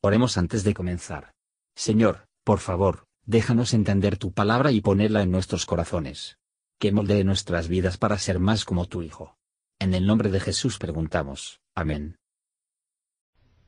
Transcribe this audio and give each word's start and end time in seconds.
Oremos 0.00 0.38
antes 0.38 0.62
de 0.62 0.74
comenzar. 0.74 1.32
Señor, 1.74 2.28
por 2.44 2.60
favor, 2.60 3.06
déjanos 3.26 3.74
entender 3.74 4.16
tu 4.16 4.30
palabra 4.30 4.70
y 4.70 4.80
ponerla 4.80 5.22
en 5.22 5.32
nuestros 5.32 5.66
corazones. 5.66 6.38
Que 6.78 6.92
moldee 6.92 7.24
nuestras 7.24 7.66
vidas 7.66 7.98
para 7.98 8.16
ser 8.16 8.38
más 8.38 8.64
como 8.64 8.86
tu 8.86 9.02
Hijo. 9.02 9.36
En 9.80 9.94
el 9.94 10.06
nombre 10.06 10.30
de 10.30 10.38
Jesús 10.38 10.78
preguntamos. 10.78 11.60
Amén. 11.74 12.16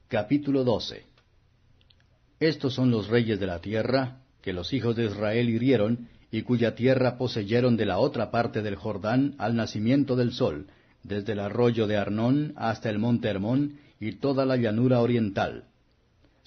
Capítulo 0.07 0.63
12 0.63 1.05
Estos 2.39 2.75
son 2.75 2.93
los 2.93 3.09
reyes 3.09 3.41
de 3.41 3.47
la 3.49 3.61
tierra, 3.61 4.23
que 4.41 4.53
los 4.53 4.73
hijos 4.73 4.95
de 4.95 5.07
Israel 5.07 5.49
hirieron, 5.49 6.11
y 6.31 6.43
cuya 6.43 6.77
tierra 6.77 7.19
poseyeron 7.19 7.77
de 7.77 7.87
la 7.87 7.99
otra 7.99 8.31
parte 8.31 8.63
del 8.63 8.77
Jordán 8.77 9.35
al 9.39 9.57
nacimiento 9.57 10.15
del 10.15 10.33
sol, 10.33 10.69
desde 11.03 11.33
el 11.33 11.41
arroyo 11.41 11.89
de 11.89 11.97
Arnón 11.97 12.53
hasta 12.55 12.89
el 12.89 13.01
monte 13.01 13.29
Hermón 13.29 13.81
y 13.99 14.13
toda 14.13 14.47
la 14.47 14.57
llanura 14.57 15.01
oriental 15.01 15.70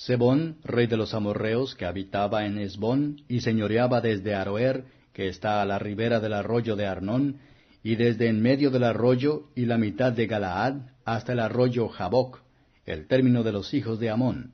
Sebón, 0.05 0.57
rey 0.65 0.87
de 0.87 0.97
los 0.97 1.13
amorreos, 1.13 1.75
que 1.75 1.85
habitaba 1.85 2.45
en 2.45 2.57
Esbón, 2.57 3.21
y 3.29 3.39
señoreaba 3.39 4.01
desde 4.01 4.35
Aroer, 4.35 4.83
que 5.13 5.29
está 5.29 5.61
a 5.61 5.65
la 5.65 5.79
ribera 5.79 6.19
del 6.19 6.33
arroyo 6.33 6.75
de 6.75 6.85
Arnón, 6.85 7.37
y 7.83 7.95
desde 7.95 8.27
en 8.27 8.41
medio 8.41 8.69
del 8.69 8.83
arroyo 8.83 9.43
y 9.55 9.65
la 9.65 9.77
mitad 9.77 10.11
de 10.11 10.27
Galaad, 10.27 10.81
hasta 11.05 11.31
el 11.31 11.39
arroyo 11.39 11.87
Jaboc, 11.87 12.41
el 12.85 13.07
término 13.07 13.43
de 13.43 13.53
los 13.53 13.73
hijos 13.73 13.97
de 14.01 14.09
Amón, 14.09 14.51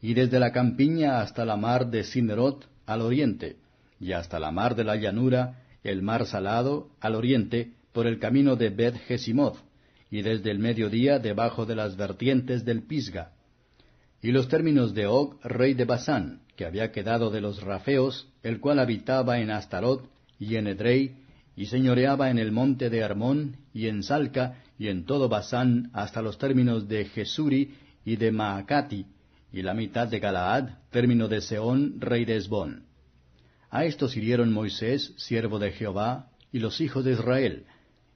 y 0.00 0.14
desde 0.14 0.38
la 0.38 0.52
campiña 0.52 1.20
hasta 1.20 1.44
la 1.44 1.56
mar 1.56 1.90
de 1.90 2.04
Sinerot, 2.04 2.68
al 2.86 3.00
oriente, 3.00 3.56
y 3.98 4.12
hasta 4.12 4.38
la 4.38 4.52
mar 4.52 4.76
de 4.76 4.84
la 4.84 4.94
llanura, 4.94 5.64
el 5.82 6.02
mar 6.02 6.26
salado, 6.26 6.90
al 7.00 7.16
oriente, 7.16 7.72
por 7.92 8.06
el 8.06 8.20
camino 8.20 8.54
de 8.54 8.70
Bet 8.70 8.94
y 10.12 10.22
desde 10.22 10.52
el 10.52 10.60
mediodía 10.60 11.18
debajo 11.18 11.66
de 11.66 11.74
las 11.74 11.96
vertientes 11.96 12.64
del 12.64 12.84
Pisga, 12.84 13.32
y 14.26 14.32
los 14.32 14.48
términos 14.48 14.92
de 14.92 15.06
Og, 15.06 15.38
rey 15.44 15.74
de 15.74 15.84
Basán, 15.84 16.40
que 16.56 16.64
había 16.64 16.90
quedado 16.90 17.30
de 17.30 17.40
los 17.40 17.62
Rafeos, 17.62 18.26
el 18.42 18.58
cual 18.58 18.80
habitaba 18.80 19.38
en 19.38 19.52
Astarot 19.52 20.10
y 20.40 20.56
en 20.56 20.66
Edrei, 20.66 21.14
y 21.54 21.66
señoreaba 21.66 22.28
en 22.28 22.40
el 22.40 22.50
monte 22.50 22.90
de 22.90 23.04
Armón, 23.04 23.58
y 23.72 23.86
en 23.86 24.02
Salca, 24.02 24.64
y 24.80 24.88
en 24.88 25.04
todo 25.04 25.28
Basán, 25.28 25.90
hasta 25.92 26.22
los 26.22 26.38
términos 26.38 26.88
de 26.88 27.04
Jesuri 27.04 27.76
y 28.04 28.16
de 28.16 28.32
Maacati, 28.32 29.06
y 29.52 29.62
la 29.62 29.74
mitad 29.74 30.08
de 30.08 30.18
Galaad, 30.18 30.70
término 30.90 31.28
de 31.28 31.40
Seón, 31.40 32.00
rey 32.00 32.24
de 32.24 32.34
Esbón. 32.34 32.82
A 33.70 33.84
estos 33.84 34.16
hirieron 34.16 34.52
Moisés, 34.52 35.14
siervo 35.18 35.60
de 35.60 35.70
Jehová, 35.70 36.30
y 36.50 36.58
los 36.58 36.80
hijos 36.80 37.04
de 37.04 37.12
Israel, 37.12 37.66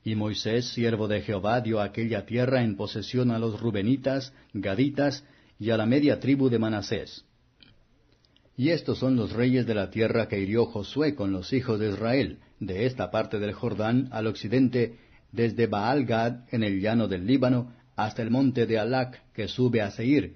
y 0.03 0.17
Moisés, 0.17 0.71
siervo 0.71 1.07
de 1.07 1.21
Jehová, 1.21 1.61
dio 1.61 1.81
aquella 1.81 2.27
tierra 2.27 2.65
en 2.65 2.75
posesión 2.75 3.31
a 3.31 3.39
los 3.39 3.61
Rubenitas, 3.61 4.33
Gaditas, 4.53 5.23
y 5.61 5.71
a 5.71 5.77
la 5.77 5.85
media 5.85 6.19
tribu 6.19 6.49
de 6.49 6.59
Manasés. 6.59 7.25
Y 8.57 8.71
estos 8.71 8.99
son 8.99 9.15
los 9.15 9.33
reyes 9.33 9.67
de 9.67 9.75
la 9.75 9.91
tierra 9.91 10.27
que 10.27 10.41
hirió 10.41 10.65
Josué 10.65 11.15
con 11.15 11.33
los 11.33 11.53
hijos 11.53 11.79
de 11.79 11.91
Israel, 11.91 12.39
de 12.59 12.87
esta 12.87 13.11
parte 13.11 13.39
del 13.39 13.53
Jordán 13.53 14.09
al 14.11 14.27
occidente, 14.27 14.97
desde 15.33 15.67
Baal-Gad 15.67 16.47
en 16.51 16.65
el 16.65 16.81
llano 16.81 17.09
del 17.09 17.27
Líbano, 17.27 17.73
hasta 17.95 18.23
el 18.23 18.31
monte 18.31 18.67
de 18.67 18.79
Alac, 18.79 19.23
que 19.35 19.49
sube 19.49 19.83
a 19.83 19.91
Seir, 19.91 20.35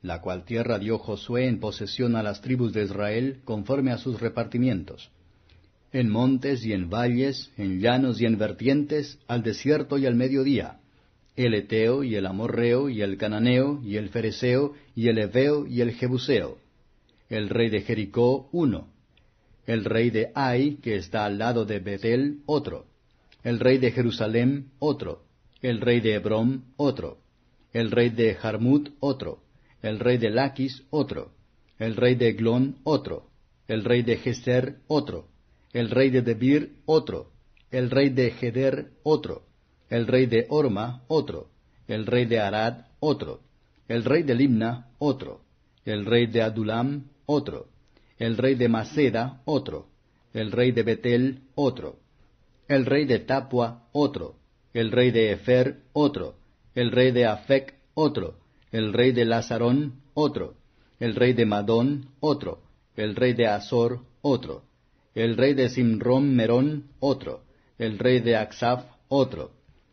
la 0.00 0.22
cual 0.22 0.44
tierra 0.44 0.78
dio 0.78 0.98
Josué 0.98 1.46
en 1.46 1.60
posesión 1.60 2.16
a 2.16 2.22
las 2.22 2.40
tribus 2.40 2.72
de 2.72 2.84
Israel, 2.84 3.40
conforme 3.44 3.92
a 3.92 3.98
sus 3.98 4.20
repartimientos. 4.20 5.10
En 5.92 6.08
montes 6.08 6.64
y 6.64 6.72
en 6.72 6.88
valles, 6.88 7.50
en 7.58 7.80
llanos 7.80 8.20
y 8.20 8.24
en 8.24 8.38
vertientes, 8.38 9.18
al 9.28 9.42
desierto 9.42 9.98
y 9.98 10.06
al 10.06 10.14
mediodía, 10.14 10.81
el 11.36 11.54
Eteo 11.54 12.04
y 12.04 12.14
el 12.16 12.26
Amorreo 12.26 12.88
y 12.88 13.00
el 13.02 13.16
Cananeo 13.16 13.80
y 13.82 13.96
el 13.96 14.10
Fereseo 14.10 14.74
y 14.94 15.08
el 15.08 15.18
Eveo 15.18 15.66
y 15.66 15.80
el 15.80 15.92
Jebuseo. 15.92 16.58
El 17.28 17.48
rey 17.48 17.70
de 17.70 17.80
Jericó, 17.80 18.48
uno. 18.52 18.88
El 19.66 19.84
rey 19.84 20.10
de 20.10 20.30
Ai, 20.34 20.76
que 20.82 20.96
está 20.96 21.24
al 21.24 21.38
lado 21.38 21.64
de 21.64 21.78
Betel, 21.78 22.40
otro. 22.46 22.86
El 23.42 23.60
rey 23.60 23.78
de 23.78 23.92
Jerusalén, 23.92 24.70
otro. 24.78 25.22
El 25.62 25.80
rey 25.80 26.00
de 26.00 26.14
Hebrón, 26.14 26.64
otro. 26.76 27.18
El 27.72 27.90
rey 27.90 28.10
de 28.10 28.34
Jarmut, 28.34 28.90
otro. 29.00 29.42
El 29.80 29.98
rey 29.98 30.18
de 30.18 30.30
Laquis, 30.30 30.82
otro. 30.90 31.32
El 31.78 31.96
rey 31.96 32.14
de 32.14 32.28
Eglón, 32.28 32.76
otro. 32.84 33.28
El 33.68 33.84
rey 33.84 34.02
de 34.02 34.16
Geser, 34.18 34.76
otro. 34.86 35.28
El 35.72 35.90
rey 35.90 36.10
de 36.10 36.20
Debir, 36.20 36.74
otro. 36.84 37.30
El 37.70 37.90
rey 37.90 38.10
de 38.10 38.32
Geder, 38.32 38.90
otro 39.02 39.46
el 39.92 40.06
rey 40.06 40.24
de 40.24 40.46
Orma, 40.48 41.02
otro, 41.06 41.50
el 41.86 42.06
rey 42.06 42.24
de 42.24 42.40
Arad, 42.40 42.86
otro, 42.98 43.40
el 43.88 44.06
rey 44.06 44.22
de 44.22 44.34
Limna, 44.34 44.86
otro, 44.98 45.42
el 45.84 46.06
rey 46.06 46.24
de 46.28 46.40
Adulam, 46.40 47.10
otro, 47.26 47.66
el 48.18 48.38
rey 48.38 48.54
de 48.54 48.70
Maceda, 48.70 49.42
otro, 49.44 49.88
el 50.32 50.50
rey 50.50 50.72
de 50.72 50.82
Betel, 50.82 51.40
otro, 51.54 51.96
el 52.68 52.86
rey 52.86 53.04
de 53.04 53.18
Tapua, 53.18 53.82
otro, 53.92 54.36
el 54.72 54.92
rey 54.92 55.10
de 55.10 55.32
Efer, 55.32 55.82
otro, 55.92 56.36
el 56.74 56.90
rey 56.90 57.10
de 57.10 57.26
Afec, 57.26 57.74
otro, 57.92 58.36
el 58.70 58.94
rey 58.94 59.12
de 59.12 59.26
Lazarón, 59.26 60.00
otro, 60.14 60.54
el 61.00 61.14
rey 61.14 61.34
de 61.34 61.44
Madón, 61.44 62.08
otro, 62.20 62.62
el 62.96 63.14
rey 63.14 63.34
de 63.34 63.46
Azor, 63.46 64.00
otro, 64.22 64.62
el 65.14 65.36
rey 65.36 65.52
de 65.52 65.68
Simrom 65.68 66.24
Merón, 66.30 66.84
otro, 66.98 67.42
el 67.76 67.98
rey 67.98 68.20
de 68.20 68.36
Aksaf, 68.36 68.86
otro, 69.08 69.50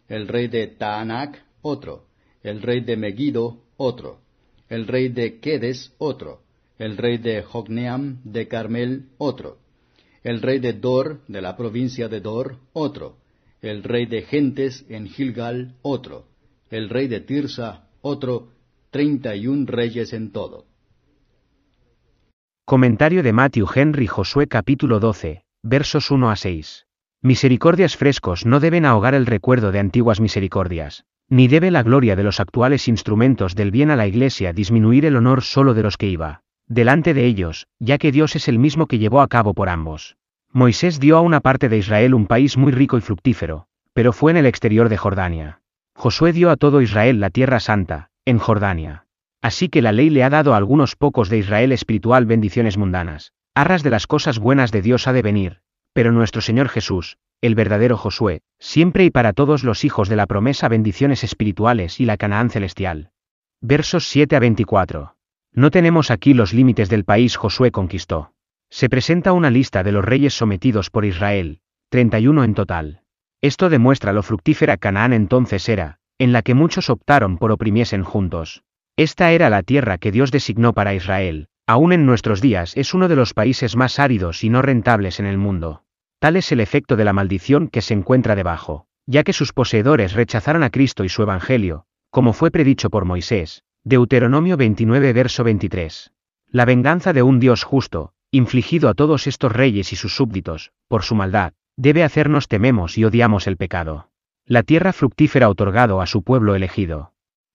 el 0.09 0.27
rey 0.27 0.47
de 0.47 0.67
Taanac, 0.67 1.41
otro, 1.61 2.05
el 2.41 2.61
rey 2.61 2.81
de 2.81 2.97
Megiddo, 2.97 3.61
otro, 3.77 4.19
el 4.67 4.87
rey 4.87 5.09
de 5.09 5.39
Quedes, 5.39 5.93
otro, 5.99 6.41
el 6.77 6.97
rey 6.97 7.17
de 7.17 7.43
Jogneam 7.43 8.21
de 8.23 8.47
Carmel, 8.47 9.09
otro, 9.17 9.59
el 10.23 10.41
rey 10.41 10.59
de 10.59 10.73
Dor, 10.73 11.21
de 11.27 11.41
la 11.41 11.55
provincia 11.55 12.07
de 12.07 12.21
Dor, 12.21 12.57
otro, 12.73 13.17
el 13.61 13.83
rey 13.83 14.05
de 14.07 14.23
Gentes 14.23 14.85
en 14.89 15.07
Gilgal, 15.07 15.75
otro, 15.81 16.25
el 16.69 16.89
rey 16.89 17.07
de 17.07 17.21
Tirsa, 17.21 17.87
otro, 18.01 18.49
treinta 18.89 19.35
y 19.35 19.47
un 19.47 19.67
reyes 19.67 20.13
en 20.13 20.31
todo. 20.31 20.65
Comentario 22.65 23.23
de 23.23 23.33
Matthew 23.33 23.67
Henry 23.73 24.07
Josué 24.07 24.47
capítulo 24.47 24.99
12, 24.99 25.43
versos 25.63 26.11
1 26.11 26.29
a 26.29 26.35
6. 26.35 26.88
Misericordias 27.21 27.97
frescos 27.97 28.45
no 28.45 28.61
deben 28.61 28.85
ahogar 28.85 29.13
el 29.13 29.25
recuerdo 29.25 29.73
de 29.73 29.79
antiguas 29.79 30.21
misericordias, 30.21 31.03
ni 31.27 31.49
debe 31.49 31.69
la 31.69 31.83
gloria 31.83 32.15
de 32.15 32.23
los 32.23 32.39
actuales 32.39 32.87
instrumentos 32.87 33.55
del 33.55 33.71
bien 33.71 33.91
a 33.91 33.97
la 33.97 34.07
Iglesia 34.07 34.53
disminuir 34.53 35.05
el 35.05 35.17
honor 35.17 35.41
solo 35.41 35.73
de 35.73 35.83
los 35.83 35.97
que 35.97 36.07
iba, 36.07 36.43
delante 36.67 37.13
de 37.13 37.25
ellos, 37.25 37.67
ya 37.77 37.97
que 37.97 38.13
Dios 38.13 38.37
es 38.37 38.47
el 38.47 38.57
mismo 38.57 38.87
que 38.87 38.99
llevó 38.99 39.19
a 39.19 39.27
cabo 39.27 39.53
por 39.53 39.67
ambos. 39.67 40.15
Moisés 40.53 41.01
dio 41.01 41.17
a 41.17 41.21
una 41.21 41.41
parte 41.41 41.67
de 41.67 41.77
Israel 41.77 42.13
un 42.13 42.25
país 42.25 42.55
muy 42.55 42.71
rico 42.71 42.97
y 42.97 43.01
fructífero, 43.01 43.67
pero 43.91 44.13
fue 44.13 44.31
en 44.31 44.37
el 44.37 44.45
exterior 44.45 44.87
de 44.87 44.95
Jordania. 44.95 45.59
Josué 45.95 46.31
dio 46.31 46.49
a 46.49 46.55
todo 46.55 46.81
Israel 46.81 47.19
la 47.19 47.31
tierra 47.31 47.59
santa, 47.59 48.11
en 48.23 48.37
Jordania. 48.37 49.07
Así 49.41 49.67
que 49.67 49.81
la 49.81 49.91
ley 49.91 50.09
le 50.09 50.23
ha 50.23 50.29
dado 50.29 50.53
a 50.53 50.57
algunos 50.57 50.95
pocos 50.95 51.27
de 51.27 51.39
Israel 51.39 51.73
espiritual 51.73 52.25
bendiciones 52.25 52.77
mundanas. 52.77 53.33
Arras 53.55 53.83
de 53.83 53.89
las 53.89 54.07
cosas 54.07 54.39
buenas 54.39 54.71
de 54.71 54.81
Dios 54.81 55.05
ha 55.07 55.13
de 55.13 55.21
venir, 55.21 55.59
pero 55.99 56.13
nuestro 56.13 56.39
Señor 56.39 56.69
Jesús, 56.69 57.17
el 57.41 57.55
verdadero 57.55 57.97
Josué, 57.97 58.39
siempre 58.57 59.03
y 59.03 59.09
para 59.09 59.33
todos 59.33 59.65
los 59.65 59.83
hijos 59.83 60.07
de 60.07 60.15
la 60.15 60.27
promesa 60.27 60.69
bendiciones 60.69 61.25
espirituales 61.25 61.99
y 61.99 62.05
la 62.05 62.15
Canaán 62.15 62.49
celestial. 62.49 63.11
Versos 63.59 64.07
7 64.07 64.33
a 64.37 64.39
24. 64.39 65.17
No 65.51 65.71
tenemos 65.71 66.09
aquí 66.09 66.33
los 66.33 66.53
límites 66.53 66.87
del 66.87 67.03
país 67.03 67.35
Josué 67.35 67.71
conquistó. 67.71 68.31
Se 68.69 68.87
presenta 68.87 69.33
una 69.33 69.49
lista 69.49 69.83
de 69.83 69.91
los 69.91 70.05
reyes 70.05 70.33
sometidos 70.33 70.89
por 70.89 71.03
Israel, 71.03 71.59
31 71.89 72.45
en 72.45 72.53
total. 72.53 73.01
Esto 73.41 73.67
demuestra 73.67 74.13
lo 74.13 74.23
fructífera 74.23 74.77
Canaán 74.77 75.11
entonces 75.11 75.67
era, 75.67 75.97
en 76.17 76.31
la 76.31 76.43
que 76.43 76.53
muchos 76.53 76.89
optaron 76.89 77.37
por 77.37 77.51
oprimiesen 77.51 78.05
juntos. 78.05 78.63
Esta 78.95 79.33
era 79.33 79.49
la 79.49 79.63
tierra 79.63 79.97
que 79.97 80.13
Dios 80.13 80.31
designó 80.31 80.71
para 80.71 80.93
Israel, 80.93 81.49
aún 81.67 81.91
en 81.91 82.05
nuestros 82.05 82.39
días 82.39 82.77
es 82.77 82.93
uno 82.93 83.09
de 83.09 83.17
los 83.17 83.33
países 83.33 83.75
más 83.75 83.99
áridos 83.99 84.45
y 84.45 84.49
no 84.49 84.61
rentables 84.61 85.19
en 85.19 85.25
el 85.25 85.37
mundo. 85.37 85.83
Tal 86.19 86.35
es 86.35 86.51
el 86.51 86.59
efecto 86.59 86.97
de 86.97 87.05
la 87.05 87.13
maldición 87.13 87.69
que 87.69 87.81
se 87.81 87.93
encuentra 87.93 88.35
debajo, 88.35 88.87
ya 89.05 89.23
que 89.23 89.31
sus 89.31 89.53
poseedores 89.53 90.13
rechazaron 90.13 90.63
a 90.63 90.69
Cristo 90.69 91.05
y 91.05 91.09
su 91.09 91.21
Evangelio, 91.21 91.85
como 92.09 92.33
fue 92.33 92.51
predicho 92.51 92.89
por 92.89 93.05
Moisés. 93.05 93.63
Deuteronomio 93.85 94.57
29 94.57 95.13
verso 95.13 95.45
23. 95.45 96.11
La 96.49 96.65
venganza 96.65 97.13
de 97.13 97.23
un 97.23 97.39
Dios 97.39 97.63
justo, 97.63 98.11
infligido 98.31 98.89
a 98.89 98.93
todos 98.93 99.27
estos 99.27 99.53
reyes 99.53 99.93
y 99.93 99.95
sus 99.95 100.13
súbditos, 100.13 100.73
por 100.89 101.03
su 101.03 101.15
maldad, 101.15 101.53
debe 101.77 102.03
hacernos 102.03 102.49
tememos 102.49 102.97
y 102.97 103.05
odiamos 103.05 103.47
el 103.47 103.55
pecado. 103.55 104.09
La 104.45 104.63
tierra 104.63 104.91
fructífera 104.91 105.47
otorgado 105.47 106.01
a 106.01 106.05
su 106.05 106.23
pueblo 106.23 106.53
elegido. 106.55 107.13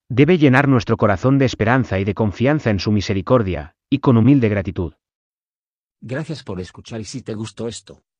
Debe 0.08 0.38
llenar 0.38 0.68
nuestro 0.68 0.96
corazón 0.96 1.38
de 1.38 1.44
esperanza 1.44 1.98
y 1.98 2.04
de 2.04 2.14
confianza 2.14 2.70
en 2.70 2.78
su 2.78 2.90
misericordia, 2.92 3.76
y 3.90 3.98
con 3.98 4.16
humilde 4.16 4.48
gratitud. 4.48 4.94
Gracias 6.00 6.42
por 6.42 6.60
escuchar 6.60 7.00
y 7.00 7.04
si 7.04 7.22
te 7.22 7.34
gustó 7.34 7.68
esto, 7.68 8.02